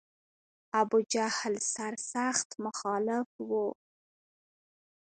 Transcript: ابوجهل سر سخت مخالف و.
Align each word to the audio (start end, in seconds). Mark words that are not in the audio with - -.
ابوجهل 0.81 1.55
سر 1.73 1.93
سخت 2.11 2.49
مخالف 2.65 3.29
و. 3.49 3.51